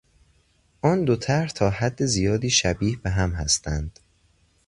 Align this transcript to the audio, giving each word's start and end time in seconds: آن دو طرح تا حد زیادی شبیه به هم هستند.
آن 0.81 1.03
دو 1.05 1.15
طرح 1.15 1.49
تا 1.49 1.69
حد 1.69 2.05
زیادی 2.05 2.49
شبیه 2.49 2.97
به 2.97 3.09
هم 3.09 3.29
هستند. 3.31 3.99